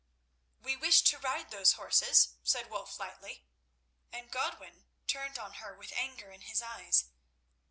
"We 0.59 0.75
wish 0.75 1.03
to 1.03 1.19
ride 1.19 1.51
those 1.51 1.73
horses," 1.73 2.29
said 2.41 2.71
Wulf 2.71 2.97
lightly, 2.99 3.45
and 4.11 4.31
Godwin 4.31 4.87
turned 5.05 5.37
on 5.37 5.53
her 5.61 5.75
with 5.75 5.93
anger 5.95 6.31
in 6.31 6.41
his 6.41 6.59
eyes. 6.59 7.05